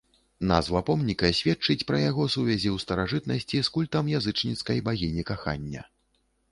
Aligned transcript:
Назва 0.51 0.79
помніка 0.87 1.29
сведчыць 1.39 1.85
пра 1.91 1.99
яго 2.05 2.27
сувязі 2.37 2.69
ў 2.75 2.85
старажытнасці 2.85 3.63
з 3.69 3.73
культам 3.77 4.13
язычніцкай 4.23 4.87
багіні 4.91 5.23
кахання. 5.31 5.91